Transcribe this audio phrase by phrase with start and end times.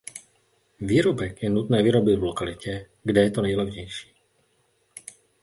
[0.79, 4.13] Výrobek je nutné vyrobit v lokalitě, kde je to nejlevnější.